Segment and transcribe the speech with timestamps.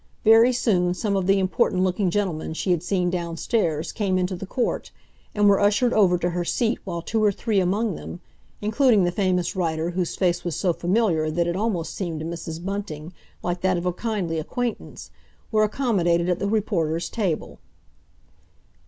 [0.23, 4.47] Very soon some of the important looking gentlemen she had seen downstairs came into the
[4.47, 4.89] court,
[5.35, 8.19] and were ushered over to her seat while two or three among them,
[8.63, 12.65] including the famous writer whose face was so familiar that it almost seemed to Mrs.
[12.65, 15.11] Bunting like that of a kindly acquaintance,
[15.51, 17.59] were accommodated at the reporters' table.